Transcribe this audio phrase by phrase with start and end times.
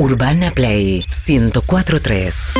[0.00, 2.52] Urbana Play 1043.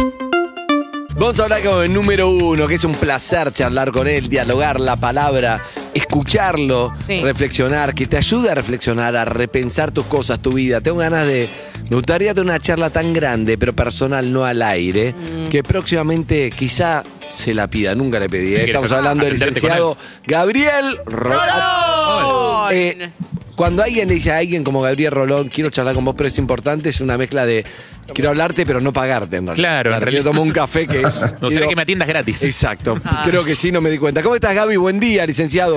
[1.19, 4.79] Vamos a hablar con el número uno, que es un placer charlar con él, dialogar
[4.79, 5.58] la palabra,
[5.95, 7.22] escucharlo, Sí.
[7.22, 10.82] reflexionar, que te ayude a reflexionar, a repensar tus cosas, tu vida.
[10.82, 11.48] Tengo ganas de.
[11.88, 15.48] Me gustaría tener una charla tan grande, pero personal, no al aire, Mm.
[15.48, 17.95] que próximamente quizá se la pida.
[17.95, 18.48] Nunca le pedí.
[18.48, 18.59] ¿eh?
[18.59, 19.96] ¿Qué quieres Estamos hablando del ¿Atenderte con licenciado
[20.27, 21.38] Gabriel Rolón.
[22.72, 23.11] Eh,
[23.61, 26.38] cuando alguien le dice a alguien como Gabriel Rolón, quiero charlar con vos, pero es
[26.38, 27.62] importante, es una mezcla de
[28.14, 29.54] quiero hablarte, pero no pagarte en realidad.
[29.68, 30.25] Claro, en realidad realidad.
[30.25, 31.21] tomo un café que es.
[31.43, 32.43] Me gustaría que me atiendas gratis.
[32.43, 32.99] Exacto.
[33.27, 34.23] Creo que sí, no me di cuenta.
[34.23, 34.77] ¿Cómo estás, Gaby?
[34.79, 35.77] Buen día, licenciado.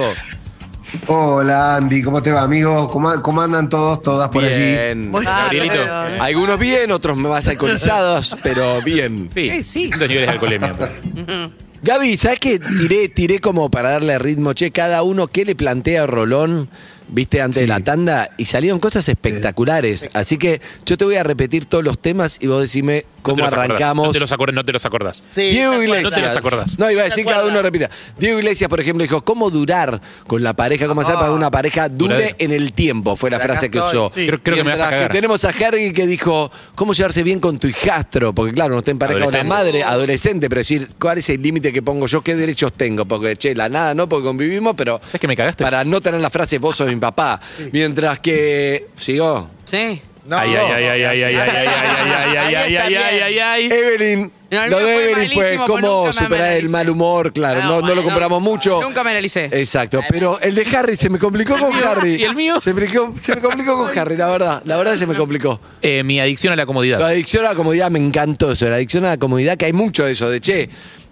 [1.07, 2.89] Hola Andy, ¿cómo te va amigo?
[2.89, 4.63] ¿Cómo, cómo andan todos, todas por allí?
[4.63, 5.11] Bien.
[5.11, 5.75] Gabrielito.
[6.21, 9.27] Algunos bien, otros más alcoholizados, pero bien.
[9.33, 9.89] Sí, Eh, sí.
[9.91, 10.73] Estos niveles de alcoholemia.
[11.83, 12.59] Gaby, ¿sabes qué?
[12.59, 16.69] Tiré, tiré como para darle ritmo, che, cada uno qué le plantea a Rolón,
[17.09, 20.09] viste, antes de la tanda, y salieron cosas espectaculares.
[20.13, 23.45] Así que yo te voy a repetir todos los temas y vos decime No cómo
[23.45, 24.07] acordás, arrancamos.
[24.07, 24.55] No te los acordás.
[24.55, 25.23] No te los acordás.
[25.27, 26.03] Sí, Diego ¿te Iglesias.
[26.03, 26.79] No te los acordás.
[26.79, 27.89] No, iba a ¿Te decir cada uno repita.
[28.17, 30.87] Diego Iglesias, por ejemplo, dijo, ¿cómo durar con la pareja?
[30.87, 32.35] ¿Cómo hacer para que una pareja dure Duradero.
[32.39, 33.15] en el tiempo?
[33.15, 34.09] Fue la frase que usó.
[34.13, 34.27] Sí.
[34.27, 35.11] Creo- creo que me vas a Mientras cagar.
[35.13, 38.33] tenemos a Hergy que dijo, ¿cómo llevarse bien con tu hijastro?
[38.33, 41.41] Porque claro, no está en pareja con una madre, adolescente, pero decir, ¿cuál es el
[41.41, 42.21] límite que pongo yo?
[42.21, 43.05] ¿Qué derechos tengo?
[43.05, 45.63] Porque, che, la nada, no, porque convivimos, pero ¿Sabes que me cagaste?
[45.63, 47.39] para no tener la frase, vos sos mi papá.
[47.71, 49.49] Mientras que, ¿sigo?
[49.65, 50.01] Sí.
[50.25, 50.37] No.
[50.37, 53.23] Ay, ay, ay, ay, ay, ay, ay, ay, ay, ay, ay, ay, ay, ay, bien.
[53.23, 53.65] ay, ay.
[53.69, 56.41] Evelyn, No, el lo mío de fue Evelyn fue malísimo, porque cómo nunca me superar
[56.47, 56.71] el analicé.
[56.71, 58.03] mal humor, claro, No, no, no lo bueno.
[58.03, 58.79] compramos mucho.
[58.81, 59.49] Nunca me analicé.
[59.51, 62.15] Exacto, pero el de Harry se me complicó con Harry.
[62.21, 62.61] ¿Y el mío?
[62.61, 64.61] Se me, complicó- se me complicó con Harry, la verdad.
[64.63, 65.59] La verdad se me complicó.
[65.81, 67.01] Eh, mi adicción a la La comodidad.
[67.05, 68.69] adicción a la comodidad me encantó eso.
[68.69, 70.69] La adicción a la comodidad, que hay mucho de eso, de che,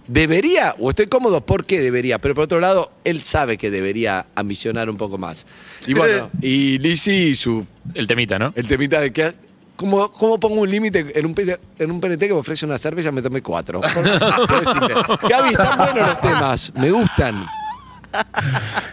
[0.08, 4.90] debería, o estoy cómodo porque debería, pero por otro lado, él sabe que debería ambicionar
[4.90, 5.46] un poco más.
[5.88, 8.54] Y bueno, y Lizzy y su, El temita, ¿no?
[8.56, 9.34] el temita de que.
[9.76, 11.34] ¿Cómo, cómo pongo un límite en un,
[11.80, 13.12] en un PNT que me ofrece una cerveza?
[13.12, 13.82] Me tomé cuatro.
[15.30, 16.72] Gaby, están buenos los temas.
[16.76, 17.48] Me gustan.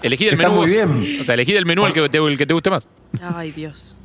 [0.02, 0.62] Elegí del Está menú.
[0.62, 1.18] muy bien.
[1.20, 2.86] O sea, elegí del menú el que te, el que te guste más.
[3.20, 3.98] Ay, Dios.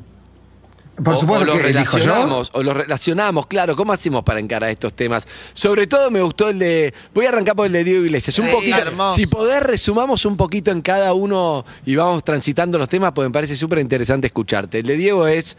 [0.96, 2.04] Por O- supuesto o los que elijo yo.
[2.04, 3.76] relacionamos, o los relacionamos, claro.
[3.76, 5.28] ¿Cómo hacemos para encarar estos temas?
[5.54, 6.94] Sobre todo me gustó el de.
[7.16, 8.38] Voy a arrancar por el de Diego Iglesias.
[8.38, 8.78] Un Sí, poquito.
[8.78, 9.16] hermoso.
[9.16, 13.32] Si poder, resumamos un poquito en cada uno y vamos transitando los temas, pues me
[13.34, 14.80] parece súper interesante escucharte.
[14.80, 15.58] El de Diego es.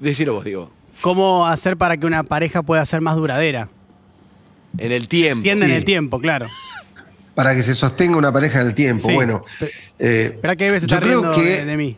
[0.00, 0.70] Decirlo vos, Diego.
[1.02, 3.68] ¿Cómo hacer para que una pareja pueda ser más duradera?
[4.78, 5.38] En el tiempo.
[5.38, 5.76] Extiende en sí.
[5.76, 6.48] el tiempo, claro.
[7.34, 9.08] Para que se sostenga una pareja en el tiempo.
[9.08, 9.14] Sí.
[9.14, 9.44] Bueno,
[9.98, 11.96] eh, Espera que Eve se yo creo riendo que de, de mí.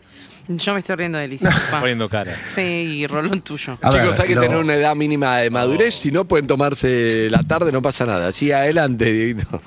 [0.53, 1.49] Yo me estoy riendo de Lisa.
[1.71, 1.79] Pa.
[1.81, 2.37] Poniendo cara.
[2.49, 3.79] Sí, y Rolón tuyo.
[3.81, 6.47] A Chicos, ver, hay que lo- tener una edad mínima de madurez, si no pueden
[6.49, 8.33] tomarse la tarde, no pasa nada.
[8.33, 9.63] Sí, adelante, Dieguito.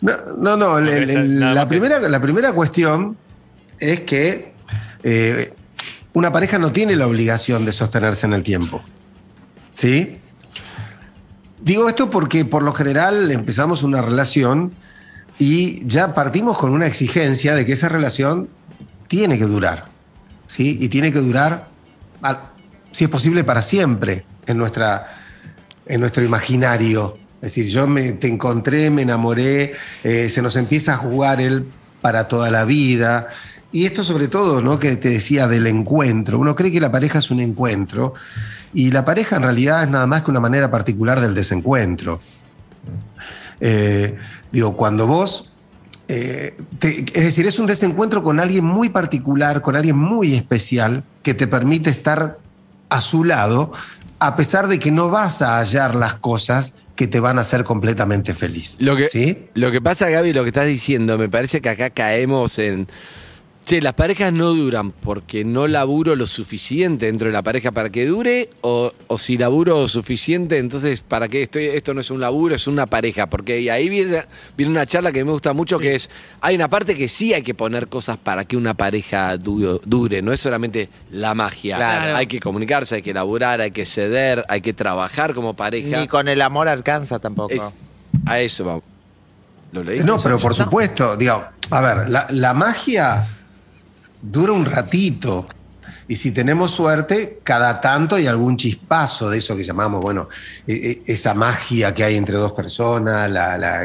[0.00, 3.16] No, no, no, el- el- esa- el- nada la, que- primera, la primera cuestión
[3.78, 4.52] es que
[5.04, 5.52] eh,
[6.12, 8.82] una pareja no tiene la obligación de sostenerse en el tiempo.
[9.72, 10.18] ¿Sí?
[11.60, 14.72] Digo esto porque por lo general empezamos una relación
[15.38, 18.48] y ya partimos con una exigencia de que esa relación
[19.08, 19.86] tiene que durar.
[20.48, 20.78] ¿Sí?
[20.80, 21.68] Y tiene que durar,
[22.92, 25.06] si es posible, para siempre en, nuestra,
[25.86, 27.18] en nuestro imaginario.
[27.42, 29.74] Es decir, yo me, te encontré, me enamoré,
[30.04, 31.66] eh, se nos empieza a jugar él
[32.00, 33.26] para toda la vida.
[33.72, 34.78] Y esto sobre todo, ¿no?
[34.78, 36.38] Que te decía del encuentro.
[36.38, 38.14] Uno cree que la pareja es un encuentro
[38.72, 42.20] y la pareja en realidad es nada más que una manera particular del desencuentro.
[43.60, 44.16] Eh,
[44.52, 45.55] digo, cuando vos,
[46.08, 51.04] eh, te- es decir, es un desencuentro con alguien muy particular, con alguien muy especial,
[51.22, 52.38] que te permite estar
[52.88, 53.72] a su lado,
[54.18, 57.64] a pesar de que no vas a hallar las cosas que te van a hacer
[57.64, 58.76] completamente feliz.
[58.78, 59.46] Lo que, ¿Sí?
[59.54, 62.88] lo que pasa, Gaby, lo que estás diciendo, me parece que acá caemos en.
[63.66, 67.90] Che, las parejas no duran porque no laburo lo suficiente dentro de la pareja para
[67.90, 71.64] que dure, o, o si laburo suficiente, entonces, ¿para qué estoy?
[71.64, 73.26] Esto no es un laburo, es una pareja.
[73.26, 74.24] Porque y ahí viene,
[74.56, 76.08] viene una charla que me gusta mucho, que es,
[76.42, 80.22] hay una parte que sí hay que poner cosas para que una pareja du- dure,
[80.22, 81.74] no es solamente la magia.
[81.76, 82.14] Claro.
[82.18, 85.98] Hay que comunicarse, hay que laburar, hay que ceder, hay que trabajar como pareja.
[86.00, 87.52] Ni con el amor alcanza tampoco.
[87.52, 87.74] Es-
[88.26, 88.84] a eso vamos.
[89.72, 90.06] ¿Lo leíste?
[90.06, 93.26] No, pero por supuesto, digo, a ver, la, la magia
[94.22, 95.46] dura un ratito.
[96.08, 100.28] Y si tenemos suerte, cada tanto hay algún chispazo de eso que llamamos, bueno,
[100.64, 103.82] e- e- esa magia que hay entre dos personas, la, la-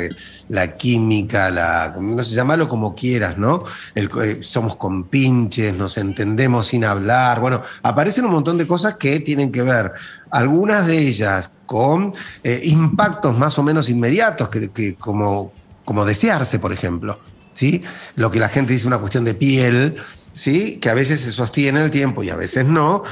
[0.49, 3.63] la química, la, no sé, llamalo como quieras, ¿no?
[3.95, 7.39] Eh, somos compinches, nos entendemos sin hablar.
[7.39, 9.91] Bueno, aparecen un montón de cosas que tienen que ver,
[10.29, 12.13] algunas de ellas con
[12.43, 15.53] eh, impactos más o menos inmediatos, que, como,
[15.85, 17.19] como desearse, por ejemplo.
[17.53, 17.81] ¿sí?
[18.15, 19.97] Lo que la gente dice una cuestión de piel,
[20.33, 20.77] ¿sí?
[20.77, 23.03] que a veces se sostiene el tiempo y a veces no.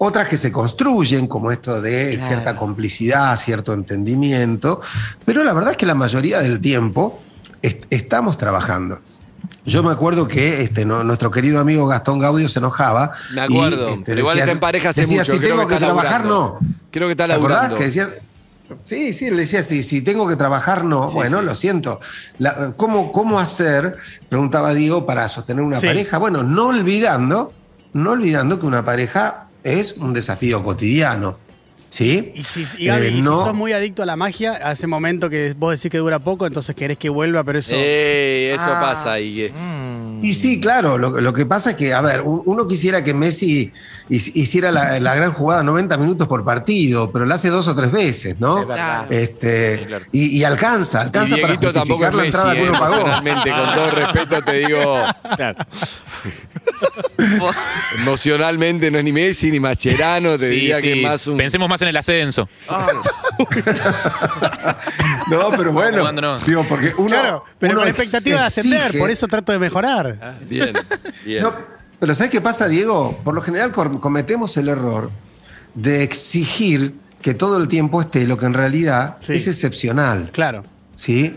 [0.00, 2.26] otras que se construyen, como esto de Claro.
[2.28, 4.80] cierta complicidad, cierto entendimiento,
[5.24, 7.20] pero la verdad es que la mayoría del tiempo
[7.62, 9.00] est- estamos trabajando.
[9.64, 13.10] Yo me acuerdo que este, no- nuestro querido amigo Gastón Gaudio se enojaba.
[13.34, 15.66] Me acuerdo, y, este, pero igual está en pareja hace decía, mucho, si creo tengo
[15.68, 16.58] que que, trabajar, laburando.
[16.62, 16.68] no.
[16.92, 18.08] Creo que está ¿Te acordás que decía,
[18.84, 21.08] Sí, sí, le decía, sí, si tengo que trabajar, no.
[21.08, 21.44] Sí, bueno, sí.
[21.44, 22.00] lo siento.
[22.38, 23.96] La- ¿cómo, ¿Cómo hacer,
[24.28, 25.86] preguntaba Diego, para sostener una Sí.
[25.86, 26.18] pareja?
[26.18, 27.52] Bueno, no olvidando,
[27.92, 31.38] no olvidando que una pareja es un desafío cotidiano.
[31.90, 32.32] ¿Sí?
[32.34, 34.86] Y si, y Gaby, Eh, y si sos muy adicto a la magia, a ese
[34.86, 37.72] momento que vos decís que dura poco, entonces querés que vuelva, pero eso.
[37.74, 38.78] Eh, eso Ah.
[38.80, 39.52] pasa y es-
[40.22, 43.14] Y sí, claro, lo, lo que pasa es que, a ver, un- uno quisiera que
[43.14, 43.72] Messi
[44.10, 47.74] hic- hiciera la, la gran jugada 90 minutos por partido, pero la hace dos o
[47.74, 48.60] tres veces, ¿no?
[48.60, 49.06] Es verdad.
[49.12, 50.04] Este, Sí, claro.
[50.12, 52.78] y, y alcanza, Y alcanza para tampoco justificar es la Messi, entrada que eh, uno
[52.78, 52.94] pagó.
[52.94, 55.02] emocionalmente, con todo respeto te digo,
[57.98, 60.82] emocionalmente no es ni Messi ni Mascherano, te Sí, diría sí.
[60.82, 61.36] que es más un...
[61.36, 62.48] Pensemos más en el ascenso.
[65.30, 66.38] No, pero bueno, Jugando no.
[66.40, 69.58] digo, porque uno, claro, pero uno con expectativa de ascender, exige- por eso trato de
[69.58, 70.38] mejorar.
[70.48, 70.72] Bien,
[71.24, 71.42] bien.
[71.42, 71.52] No,
[72.00, 73.20] pero ¿sabes qué pasa, Diego?
[73.24, 75.10] Por lo general cor- cometemos el error
[75.74, 79.34] de exigir que todo el tiempo esté lo que en realidad Sí.
[79.34, 80.30] es excepcional.
[80.32, 80.64] Claro.
[80.96, 81.36] ¿Sí?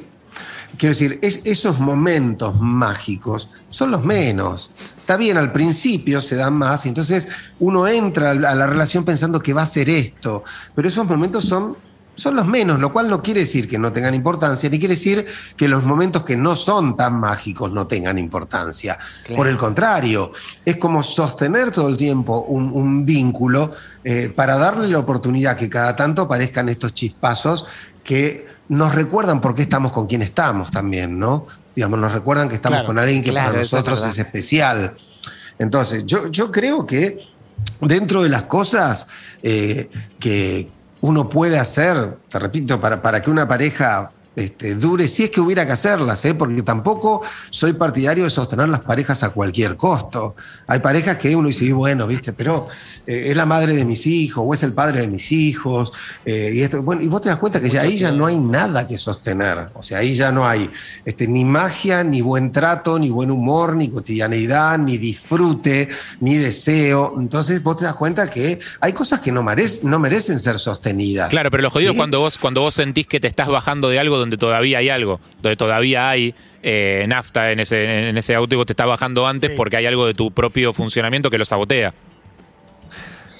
[0.78, 4.69] Quiero decir, es- esos momentos mágicos son los menos.
[4.97, 7.27] Está bien, al principio se dan más, y entonces
[7.59, 10.44] uno entra a la relación pensando que va a ser esto,
[10.75, 11.75] pero esos momentos son,
[12.15, 15.25] son los menos, lo cual no quiere decir que no tengan importancia, ni quiere decir
[15.57, 19.00] que los momentos que no son tan mágicos no tengan importancia.
[19.35, 20.31] Por el contrario,
[20.63, 23.71] es como sostener todo el tiempo un, un vínculo
[24.03, 27.65] eh, para darle la oportunidad que cada tanto aparezcan estos chispazos
[28.03, 31.47] que nos recuerdan por qué estamos con quien estamos también, ¿no?
[31.75, 34.95] Digamos, nos recuerdan que estamos Claro, con alguien que claro, para es nosotros es especial.
[35.57, 37.19] Entonces, yo, yo creo que
[37.79, 39.07] dentro de las cosas
[39.44, 39.89] eh,
[40.19, 40.69] que
[41.01, 44.12] uno puede hacer, te repito, para, para que una pareja
[44.46, 46.34] este, dure, si es que hubiera que hacerlas, ¿eh?
[46.34, 50.36] porque tampoco soy partidario de sostener las parejas a cualquier costo.
[50.68, 52.68] Hay parejas que uno dice, "Y bueno, viste, pero
[53.08, 55.92] eh, es la madre de mis hijos o es el padre de mis hijos.
[56.26, 58.38] eh, y, esto, bueno, y vos te das cuenta que ya ahí ya no hay
[58.38, 59.70] nada que sostener.
[59.76, 60.70] O sea, ahí ya no hay
[61.06, 65.90] este, ni magia, ni buen trato, ni buen humor, ni cotidianeidad, ni disfrute,
[66.20, 67.14] ni deseo.
[67.18, 71.30] Entonces vos te das cuenta que hay cosas que no, merec- no merecen ser sostenidas.
[71.30, 74.18] Claro, pero lo jodido cuando vos, cuando vos sentís que te estás bajando de algo
[74.18, 76.33] donde todavía hay algo, donde todavía hay
[76.63, 79.56] eh, nafta en ese, en ese auto y vos te estás bajando antes Sí.
[79.57, 81.94] porque hay algo de tu propio funcionamiento que lo sabotea.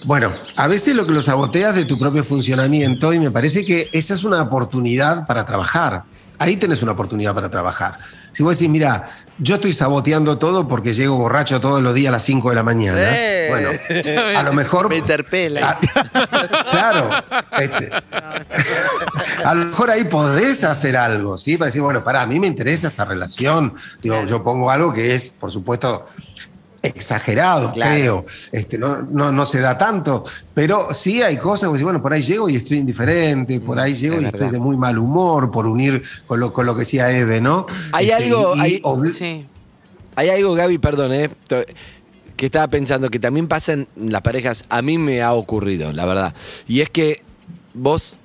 [0.06, 3.88] Bueno, a veces lo que lo saboteas de tu propio funcionamiento y me parece que
[3.92, 6.04] esa es una oportunidad para trabajar.
[6.42, 8.00] Ahí tenés una oportunidad para trabajar.
[8.32, 12.14] Si vos decís, mira, yo estoy saboteando todo porque llego borracho todos los días a
[12.14, 13.00] las 5 de la mañana.
[13.00, 13.48] Eh.
[13.48, 13.70] Bueno,
[14.40, 14.90] a lo mejor...
[14.90, 15.78] Me interpela.
[15.80, 17.10] Ah, claro.
[17.60, 17.92] este,
[19.46, 21.58] a lo mejor ahí podés hacer algo, ¿sí?
[21.58, 23.76] Para decir, bueno, para a mí me interesa esta relación.
[24.02, 26.06] Digo, yo pongo algo que es, por supuesto,
[26.84, 27.92] exagerado, Claro.
[27.94, 28.26] creo.
[28.52, 30.24] Este, no, no, no se da tanto,
[30.54, 34.16] pero sí hay cosas, decir, bueno, por ahí llego y estoy indiferente, por ahí llego
[34.16, 37.12] es y estoy de muy mal humor, por unir con lo, con lo que decía
[37.12, 37.66] Eve, ¿no?
[37.92, 38.82] Hay Este, algo- hay-
[39.12, 39.46] Sí.
[40.16, 41.30] Hay algo, Gaby, perdón, eh,
[42.36, 46.06] que estaba pensando que también pasa en las parejas, a mí me ha ocurrido, la
[46.06, 46.34] verdad.
[46.68, 47.22] Y es que
[47.74, 48.18] vos,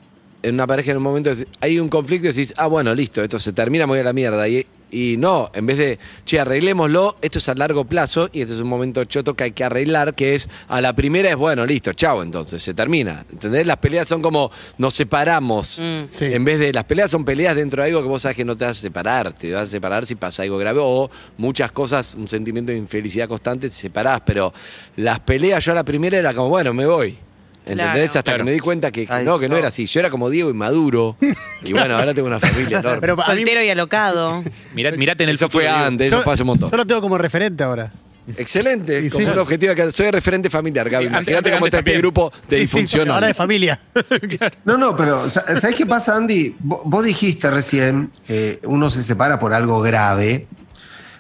[0.43, 3.39] en una pareja en un momento, hay un conflicto y decís, ah, bueno, listo, esto
[3.39, 4.49] se termina, me voy a la mierda.
[4.49, 8.55] Y, y no, en vez de, che, arreglémoslo, esto es a largo plazo y este
[8.55, 11.67] es un momento choto que hay que arreglar, que es, a la primera es, bueno,
[11.67, 13.25] listo, chao, entonces, se termina.
[13.31, 13.67] ¿Entendés?
[13.67, 15.81] Las peleas son como, nos separamos.
[15.81, 16.05] Mm.
[16.11, 16.27] Sí.
[16.27, 18.57] En vez de las peleas son peleas dentro de algo que vos sabes que no
[18.57, 22.15] te vas a separar, te vas a separar si pasa algo grave o muchas cosas,
[22.15, 24.53] un sentimiento de infelicidad constante, te separás, pero
[24.97, 27.26] las peleas yo a la primera era como, bueno, me voy.
[27.67, 27.87] ¿Entendés?
[27.87, 28.05] Claro.
[28.05, 28.39] Hasta Claro.
[28.39, 29.59] que me di cuenta que, que Ay, no, que no no.
[29.59, 29.87] era así.
[29.87, 31.17] Yo era como Diego inmaduro.
[31.63, 33.01] y bueno, ahora tengo una familia enorme.
[33.01, 34.45] Pero a mí- Soltero y alocado.
[34.75, 35.87] Mirá- mirate en el eso fue futuro, Diego.
[35.89, 36.71] antes, eso fue hace un montón.
[36.71, 37.93] Yo lo tengo como referente ahora.
[38.37, 39.31] Excelente, Y como sí.
[39.33, 41.05] un objetivo que soy referente familiar, Gaby.
[41.05, 42.01] Sí, antes- Imagínate antes- cómo está antes este también.
[42.03, 43.81] grupo de Sí, ahora de familia.
[44.65, 46.57] No, no, pero sa- ¿sabés qué pasa, Andy?
[46.59, 50.47] Vos, vos dijiste recién, eh, uno se separa por algo grave,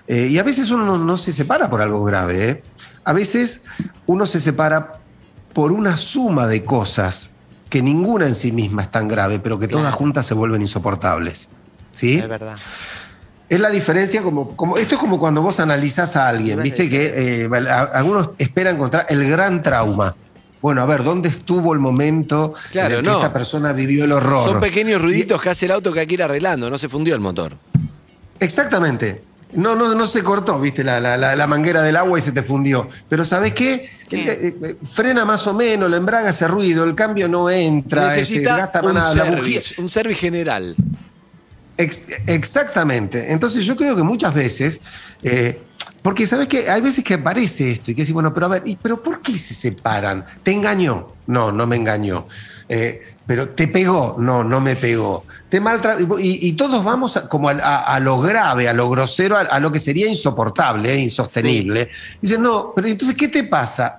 [0.08, 2.48] eh, y a veces uno no, no se separa por algo grave.
[2.50, 2.62] ¿eh?
[3.04, 3.62] A veces
[4.06, 4.94] uno se separa
[5.56, 7.30] por una suma de cosas
[7.70, 11.48] que ninguna en sí misma es tan grave, pero que todas juntas se vuelven insoportables.
[11.92, 12.18] ¿Sí?
[12.18, 12.56] Es verdad.
[13.48, 17.44] Es la diferencia, como, como esto es como cuando vos analizás a alguien, viste que
[17.44, 20.14] eh, a- algunos esperan encontrar el gran trauma.
[20.60, 23.16] Bueno, a ver, ¿dónde estuvo el momento Claro, en el que no.
[23.16, 24.44] esta persona vivió el horror?
[24.44, 26.90] Son pequeños Y- ruiditos que hace el auto que hay que ir arreglando, no se
[26.90, 27.56] fundió el motor.
[28.40, 29.22] Exactamente.
[29.52, 32.42] No, no, no se cortó, viste, la, la- la- manguera del agua y se te
[32.42, 32.88] fundió.
[33.08, 33.90] Pero ¿sabes qué?
[34.08, 34.22] ¿Qué?
[34.32, 38.40] Eh, eh, frena más o menos, la embraga hace ruido, el cambio no entra, este,
[38.42, 39.60] gasta un más nada, la bujía.
[39.78, 40.74] un service general.
[41.78, 43.32] Ex- exactamente.
[43.32, 44.80] Entonces yo creo que muchas veces,
[45.22, 45.60] eh,
[46.02, 48.62] porque sabes que hay veces que aparece esto y que decís, bueno, pero a ver,
[48.64, 50.24] ¿y, pero ¿por qué se separan?
[50.42, 51.14] ¿Te engañó?
[51.26, 52.26] No, no me engañó.
[52.68, 55.24] Eh, pero te pegó, no, no me pegó.
[55.48, 56.18] Te maltrató.
[56.20, 59.58] Y, y todos vamos a- como a, a- a lo grave, a lo grosero, a,
[59.60, 61.90] lo que sería insoportable, eh, insostenible.
[62.22, 63.98] Y dicen, no, pero entonces, ¿qué te pasa?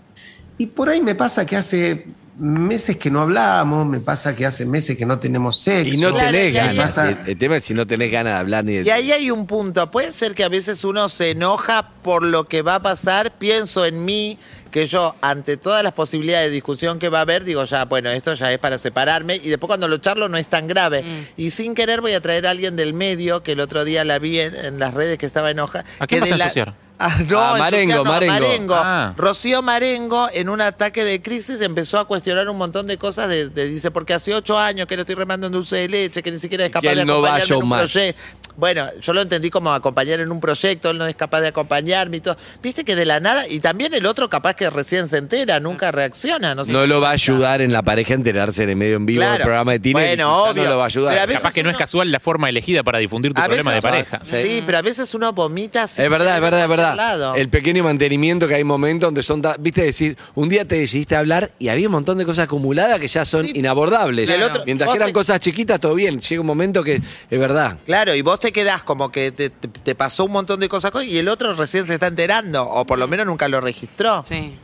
[0.57, 2.07] Y por ahí me pasa que hace
[2.39, 5.95] meses que no hablamos, me pasa que hace meses que no tenemos sexo.
[5.95, 6.97] Y no Claro, tenés ganas.
[6.97, 8.83] El, el tema es si no tenés ganas de hablar ni de.
[8.83, 9.89] Y ahí hay un punto.
[9.91, 13.31] Puede ser que a veces uno se enoja por lo que va a pasar.
[13.37, 14.37] Pienso en mí,
[14.71, 18.09] que yo, ante todas las posibilidades de discusión que va a haber, digo, ya, bueno,
[18.09, 19.35] esto ya es para separarme.
[19.37, 21.03] Y después cuando lo charlo no es tan grave.
[21.37, 24.19] Y sin querer voy a traer a alguien del medio, que el otro día la
[24.19, 25.83] vi en, en las redes que estaba enoja.
[25.99, 26.75] ¿A quién que vas la-?
[26.99, 28.33] Ah, no, Ah, Marengo, no, Marengo.
[28.33, 28.75] Marengo.
[28.75, 29.13] Ah.
[29.15, 33.29] Rocío Marengo, en un ataque de crisis, empezó a cuestionar un montón de cosas.
[33.29, 36.23] De, de- dice, porque hace ocho años que le estoy remando en dulce de leche,
[36.23, 38.21] que ni siquiera es capaz de no acompañarme en un proyecto.
[38.57, 42.17] Bueno, yo lo entendí como acompañar en un proyecto, él no es capaz de acompañarme
[42.17, 42.35] y todo.
[42.61, 45.91] Viste que de la nada, y también el otro capaz que recién se entera, nunca
[45.91, 46.55] reacciona.
[46.55, 48.75] No, sé No qué lo va a ayudar en la pareja a enterarse en el
[48.75, 49.93] medio en vivo del programa de Tine.
[49.93, 50.63] Bueno, obvio.
[50.63, 51.11] No lo va a ayudar.
[51.13, 53.45] Pero a veces Capaz que no es casual la forma elegida para difundir tu A
[53.45, 54.21] problema de pareja.
[54.29, 55.87] Sí, pero a veces uno vomita.
[55.87, 56.95] sin Es verdad, es verdad, es verdad.
[56.95, 57.35] lado.
[57.35, 61.51] El pequeño mantenimiento que hay momentos donde son, viste, decir, un día te decidiste hablar
[61.59, 64.29] y había un montón de cosas acumuladas que ya son inabordables.
[64.65, 66.19] Mientras que eran te- cosas chiquitas, todo bien.
[66.19, 66.95] Llega un momento que
[67.29, 67.77] es verdad.
[67.85, 70.91] Claro, y vos te quedás como que te, te- te pasó un montón de cosas
[71.03, 74.23] y el otro recién se está enterando, o por lo menos nunca lo registró.
[74.23, 74.57] Sí.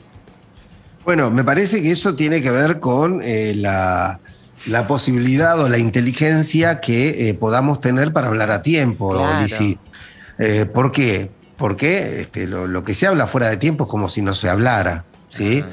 [1.05, 4.19] Bueno, me parece que eso tiene que ver con eh, la,
[4.67, 9.41] la posibilidad o la inteligencia que eh, podamos tener para hablar a tiempo, Claro.
[9.41, 9.77] Lizzy.
[10.39, 11.29] Eh, ¿Por qué?
[11.57, 14.49] Porque este, lo, lo que se habla fuera de tiempo es como si no se
[14.49, 15.63] hablara, ¿sí?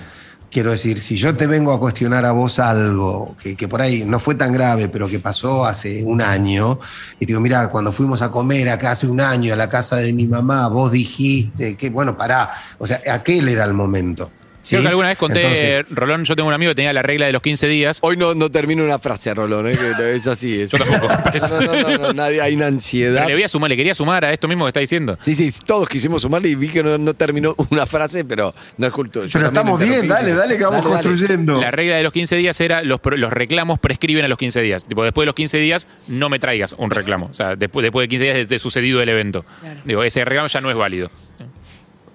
[0.50, 4.02] Quiero decir, si yo te vengo a cuestionar a vos algo que, que por ahí
[4.04, 6.80] no fue tan grave, pero que pasó hace un año,
[7.20, 10.12] y digo, mira, cuando fuimos a comer acá hace un año a la casa de
[10.12, 14.32] mi mamá, vos dijiste que, bueno, pará, o sea, aquel era el momento.
[14.70, 14.76] ¿Sí?
[14.76, 17.26] Creo que alguna vez conté, Entonces, Rolón, yo tengo un amigo que tenía la regla
[17.26, 17.98] de los 15 días.
[18.02, 19.76] Hoy no, no termino una frase, Rolón, ¿eh?
[19.96, 20.60] que es así.
[20.62, 20.70] Es.
[20.70, 21.08] Yo tampoco.
[21.50, 23.26] No, no, no, no, nadie, hay una ansiedad.
[23.26, 25.18] Le voy a sumar, le quería sumar a esto mismo que está diciendo.
[25.20, 28.86] Sí, sí, todos quisimos sumarle y vi que no, no terminó una frase, pero no
[28.86, 29.24] es culto.
[29.24, 31.08] yo Pero estamos bien, dale, dale, que vamos Dale, dale.
[31.08, 31.60] construyendo.
[31.60, 34.84] La regla de los 15 días era los, los reclamos prescriben a los 15 días.
[34.84, 37.26] Tipo, después de los 15 días no me traigas un reclamo.
[37.30, 39.44] O sea, después, después de 15 días de, de sucedido el evento.
[39.84, 41.10] Digo, ese reclamo ya no es válido.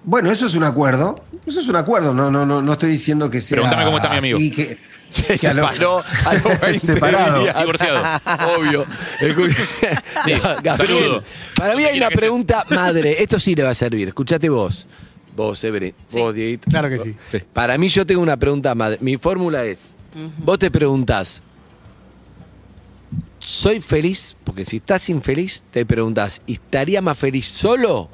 [0.04, 1.16] Bueno, eso es un acuerdo.
[1.46, 2.12] Eso es un acuerdo.
[2.12, 3.56] No, no, no, no estoy diciendo que sea.
[3.56, 4.36] Pregúntame cómo está mi amigo.
[4.38, 7.44] así que, Se que a lo- separó a los 20 Separado.
[7.60, 8.20] Divorciado.
[8.58, 8.86] Obvio.
[9.20, 11.24] Sí, Gabriel, saludo.
[11.54, 13.22] Para mí hay una pregunta madre.
[13.22, 14.08] Esto sí le va a servir.
[14.08, 14.86] Escuchate vos.
[15.36, 15.94] Vos, Evelyn.
[16.12, 16.68] Vos, Dieguito.
[16.70, 17.14] Claro que sí.
[17.52, 18.98] Para mí yo tengo una pregunta madre.
[19.00, 19.78] Mi fórmula es,
[20.38, 21.40] vos te preguntás,
[23.38, 24.36] ¿soy feliz?
[24.44, 28.08] Porque si estás infeliz, te preguntás, ¿estaría más feliz solo?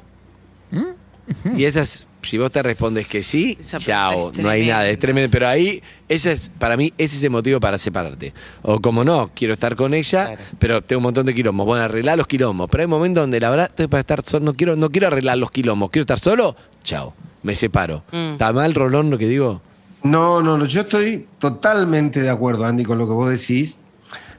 [1.55, 4.99] Y esa es, si vos te respondes que sí, Esa chao, no hay nada, es
[4.99, 5.29] tremendo.
[5.31, 8.33] Pero ahí, ese es, para mí, ese es el motivo para separarte.
[8.61, 11.65] O como no, quiero estar con ella, pero tengo un montón de quilombos.
[11.65, 12.69] Bueno, arreglar los quilombos.
[12.69, 15.37] Pero hay momentos donde la verdad estoy para estar solo, no quiero, no quiero arreglar
[15.37, 17.13] los quilombos, quiero estar solo, chao,
[17.43, 18.03] me separo.
[18.11, 18.33] Mm.
[18.33, 19.61] ¿Está mal, Rolón, lo que digo?
[20.03, 20.65] No, no, no.
[20.65, 23.77] Yo estoy totalmente de acuerdo, Andy, con lo que vos decís.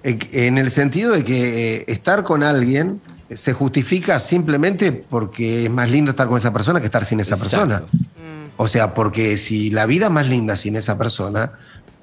[0.03, 3.01] En, en el sentido de que eh, estar con alguien
[3.35, 7.37] se justifica simplemente porque es más lindo estar con esa persona que estar sin esa
[7.37, 7.57] Exacto.
[7.57, 7.83] persona.
[8.57, 11.53] O sea, porque si la vida es más linda sin esa persona,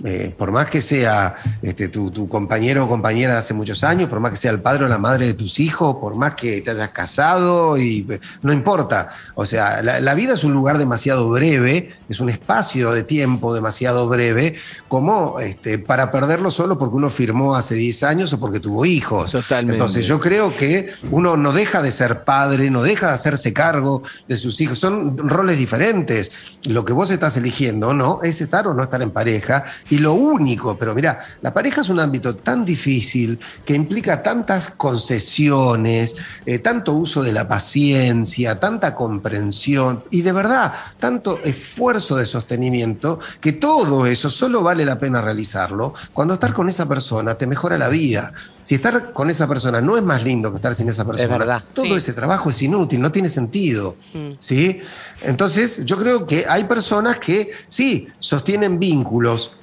[0.04, 4.10] eh, por más que sea este, tu, tu compañero o compañera de hace muchos años,
[4.10, 6.62] por más que sea el padre o la madre de tus hijos, por más que
[6.62, 9.10] te hayas casado, y eh, no importa.
[9.36, 13.54] O sea, la, la vida es un lugar demasiado breve, es un espacio de tiempo
[13.54, 14.56] demasiado breve,
[14.88, 19.32] como este, para perderlo solo porque uno firmó hace 10 años o porque tuvo hijos.
[19.32, 19.76] Totalmente.
[19.76, 24.02] Entonces yo creo que uno no deja de ser padre, no deja de hacerse cargo
[24.28, 26.32] de sus hijos, son roles diferentes.
[26.68, 28.20] Lo que vos estás eligiendo, ¿no?
[28.24, 29.64] Es estar o no estar en pareja.
[29.92, 34.70] Y lo único, pero mira, la pareja es un ámbito tan difícil que implica tantas
[34.72, 42.26] concesiones, eh, tanto uso de la paciencia, tanta comprensión y de verdad tanto esfuerzo de
[42.26, 47.46] sostenimiento que todo eso solo vale la pena realizarlo cuando estar con esa persona te
[47.46, 48.34] mejora la vida.
[48.64, 51.64] Si estar con esa persona no es más lindo que estar sin esa persona, verdad.
[51.74, 51.94] todo Sí.
[51.96, 53.98] ese trabajo es inútil, no tiene sentido.
[54.40, 54.80] ¿sí?
[55.22, 59.58] Entonces, yo creo que hay personas que sí sostienen vínculos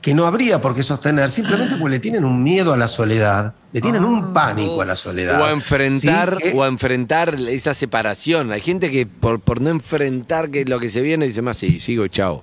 [0.00, 3.54] que no habría por qué sostener, simplemente porque le tienen un miedo a la soledad,
[3.72, 5.40] le tienen un pánico a la soledad.
[5.40, 6.50] O a enfrentar, ¿sí?
[6.50, 8.50] Que- o a enfrentar esa separación.
[8.52, 11.78] Hay gente que por, por no enfrentar que lo que se viene dice más, sí,
[11.80, 12.42] sigo, chao.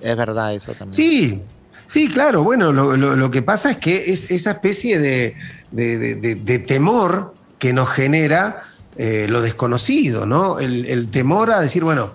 [0.00, 0.92] Es verdad eso también.
[0.92, 1.40] Sí,
[1.86, 2.42] sí, claro.
[2.44, 5.34] Bueno, lo, lo- lo que pasa es que es esa especie de,
[5.70, 8.62] de- de- de- de temor que nos genera
[8.96, 10.58] eh, lo desconocido, ¿no?
[10.58, 12.12] El, el temor a decir, bueno,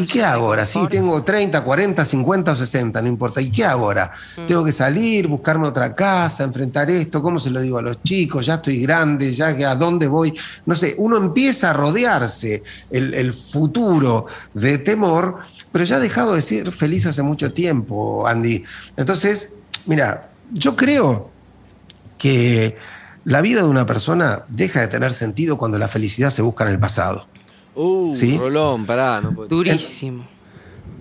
[0.00, 0.66] ¿y qué hago ahora?
[0.66, 3.40] Sí, tengo 30, 40, 50 o 60, no importa.
[3.40, 4.12] ¿Y qué hago ahora?
[4.34, 8.46] Tengo que salir, buscarme otra casa, enfrentar esto, ¿cómo se lo digo a los chicos?
[8.46, 10.32] Ya estoy grande, ya a dónde voy.
[10.66, 15.38] No sé, uno empieza a rodearse el, el futuro de temor,
[15.70, 18.64] pero ya ha dejado de ser feliz hace mucho tiempo, Andy.
[18.96, 21.30] Entonces, mira, yo creo
[22.18, 22.76] que
[23.24, 26.70] la vida de una persona deja de tener sentido cuando la felicidad se busca en
[26.70, 27.26] el pasado.
[27.74, 28.36] Uh, ¿Sí?
[28.36, 29.20] Rolón, pará.
[29.20, 30.26] No puedo- Durísimo.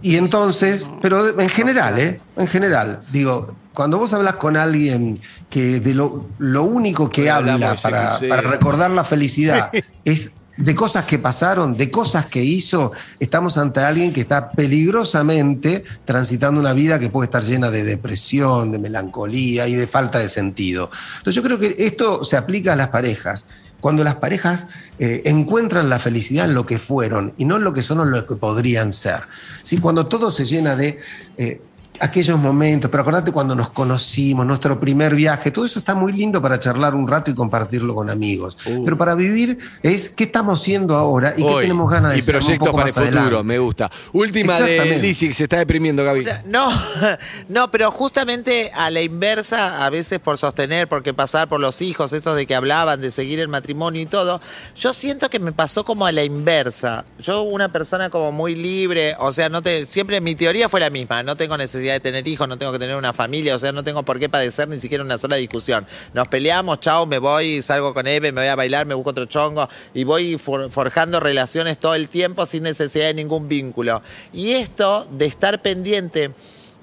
[0.02, 2.22] Y entonces, pero en general, ¿eh?
[2.38, 7.28] En general, digo, cuando vos hablas con alguien que de lo, lo único que Hoy
[7.28, 9.70] habla para, para recordar la felicidad
[10.06, 15.84] es de cosas que pasaron, de cosas que hizo, estamos ante alguien que está peligrosamente
[16.06, 20.30] transitando una vida que puede estar llena de depresión, de melancolía y de falta de
[20.30, 20.92] sentido.
[21.18, 23.48] Entonces yo creo que esto se aplica a las parejas.
[23.80, 24.68] Cuando las parejas
[25.00, 28.06] eh, encuentran la felicidad en lo que fueron y no en lo que son o
[28.06, 29.24] lo que podrían ser.
[29.64, 29.78] ¿Sí?
[29.78, 31.00] Cuando todo se llena de
[31.38, 31.62] eh,
[32.00, 36.42] aquellos momentos, pero acordate cuando nos conocimos, nuestro primer viaje, todo eso está muy lindo
[36.42, 38.58] para charlar un rato y compartirlo con amigos.
[38.66, 38.84] Uh.
[38.84, 42.36] Pero para vivir es qué estamos haciendo ahora y qué tenemos ganas de Y ser
[42.36, 43.44] un proyectos para el futuro, adelante.
[43.44, 43.92] me gusta.
[44.14, 45.00] Última de.
[45.00, 46.26] Lizzy, que se está deprimiendo, Gaby.
[46.46, 46.70] No,
[47.50, 52.14] no, pero justamente a la inversa, a veces por sostener, porque pasar por los hijos,
[52.14, 54.42] estos de que hablaban, de seguir el matrimonio y todo,
[54.76, 57.06] yo siento que me pasó como a la inversa.
[57.20, 60.90] Yo, una persona como muy libre, o sea, no te, siempre mi teoría fue la
[60.90, 63.72] misma, no tengo necesidad de tener hijos, no tengo que tener una familia, o sea,
[63.72, 65.86] no tengo por qué padecer ni siquiera una sola discusión.
[66.14, 69.26] Nos peleamos, chao, me voy, salgo con Eve, me voy a bailar, me busco otro
[69.26, 74.02] chongo y voy for- forjando relaciones todo el tiempo sin necesidad de ningún vínculo.
[74.34, 76.32] Y esto de estar pendiente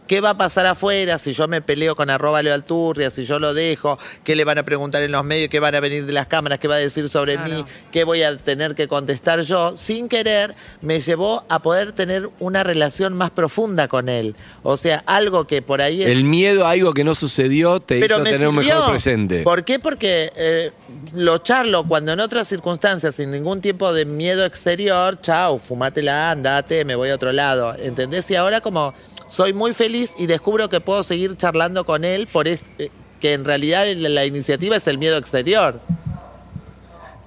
[0.06, 3.38] ¿Qué va a pasar afuera si yo me peleo con arroba Leo Alturria, si yo
[3.38, 3.98] lo dejo?
[4.22, 5.48] ¿Qué le van a preguntar en los medios?
[5.48, 6.58] ¿Qué van a venir de las cámaras?
[6.58, 7.50] ¿Qué va a decir sobre Claro.
[7.52, 7.64] mí?
[7.90, 9.76] ¿Qué voy a tener que contestar yo?
[9.76, 14.36] Sin querer, me llevó a poder tener una relación más profunda con él.
[14.62, 16.02] O sea, algo que por ahí...
[16.02, 18.90] es- El miedo a algo que no sucedió te pero hizo me tener un mejor
[18.90, 19.42] presente.
[19.42, 19.78] ¿Por qué?
[19.80, 20.70] Porque eh,
[21.14, 26.84] lo charlo cuando en otras circunstancias, sin ningún tipo de miedo exterior, chao, fumátela, andate,
[26.84, 27.74] me voy a otro lado.
[27.76, 28.30] ¿Entendés?
[28.30, 28.94] Y ahora como
[29.28, 32.58] soy muy feliz y descubro que puedo seguir charlando con él por eh,
[33.20, 35.80] que en realidad la, la iniciativa es el miedo exterior.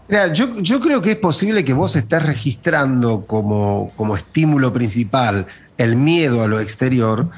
[0.08, 5.46] Mira, yo, yo creo que es posible que vos estés registrando como, como estímulo principal
[5.78, 7.30] el miedo a lo exterior,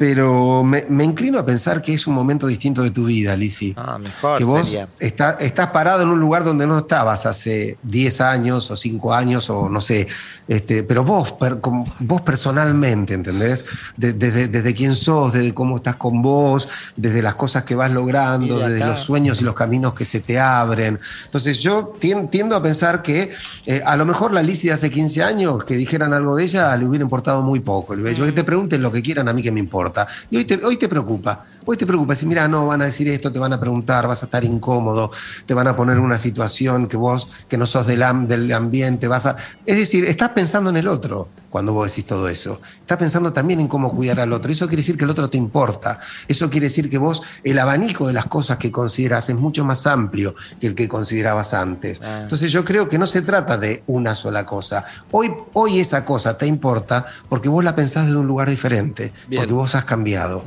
[0.00, 3.74] pero me, me inclino a pensar que es un momento distinto de tu vida, Lizzy.
[3.76, 4.88] Ah, mejor que vos sería.
[4.98, 9.50] está- estás parado en un lugar donde no estabas hace 10 años o 5 años
[9.50, 10.08] o no sé,
[10.48, 11.58] este, pero vos, per-
[11.98, 13.66] vos personalmente, ¿entendés?
[13.98, 17.90] De- desde, desde quién sos, desde cómo estás con vos, desde las cosas que vas
[17.92, 20.98] logrando, de desde los sueños y los caminos que se te abren.
[21.26, 23.32] Entonces yo tien- tiendo a pensar que
[23.66, 26.74] eh, a lo mejor la Lizzy de hace 15 años, que dijeran algo de ella,
[26.78, 27.94] le hubiera importado muy poco.
[27.94, 29.89] Le hubiera dicho, que te pregunten lo que quieran, a mí que me importa.
[30.30, 31.46] Y hoy te, hoy te preocupa.
[31.70, 32.16] Hoy te preocupa.
[32.16, 35.12] Si mira, no, van a decir esto, te van a preguntar, vas a estar incómodo,
[35.46, 39.06] te van a poner una situación que vos, que no sos del, am- del ambiente,
[39.06, 39.36] vas a...
[39.64, 42.60] Es decir, estás pensando en el otro cuando vos decís todo eso.
[42.80, 44.50] Estás pensando también en cómo cuidar al otro.
[44.50, 46.00] Eso quiere decir que el otro te importa.
[46.26, 49.86] Eso quiere decir que vos, el abanico de las cosas que consideras es mucho más
[49.86, 52.02] amplio que el que considerabas antes.
[52.02, 52.22] Ah.
[52.24, 54.84] Entonces yo creo que no se trata de una sola cosa.
[55.12, 59.42] Hoy, hoy esa cosa te importa porque vos la pensás desde un lugar diferente, Bien.
[59.42, 60.42] porque vos has cambiado.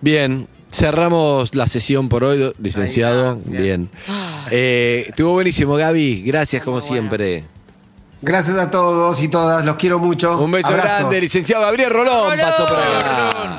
[0.00, 3.38] Bien, cerramos la sesión por hoy, licenciado.
[3.50, 3.56] Ay.
[3.56, 3.90] Bien.
[4.50, 6.22] Eh, estuvo buenísimo, Gaby.
[6.26, 6.92] Gracias como bueno.
[6.92, 7.44] siempre.
[8.20, 10.38] Gracias a todos y todas, los quiero mucho.
[10.38, 11.00] Un beso Abrazos.
[11.00, 12.30] grande, licenciado Gabriel Rolón.
[12.30, 12.38] Rolón.
[12.40, 13.58] Pasó por acá.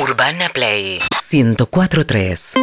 [0.00, 0.98] Urbana Play
[1.32, 2.54] 1043.